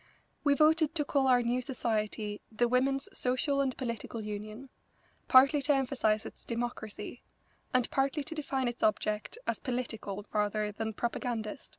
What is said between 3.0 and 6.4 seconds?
Social and Political Union, partly to emphasise